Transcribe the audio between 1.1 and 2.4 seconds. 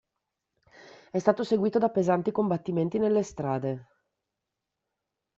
È stato seguito da pesanti